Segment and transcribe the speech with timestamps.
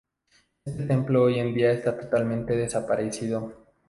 [0.65, 3.53] Este templo hoy en día esta totalmente desaparecido.